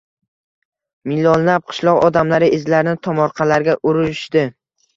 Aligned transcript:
—millionlab 1.11 1.67
qishloq 1.73 2.01
odamlari 2.09 2.49
o‘zlarini 2.57 2.99
tomorqalarga 3.09 3.79
urishdi 3.93 4.49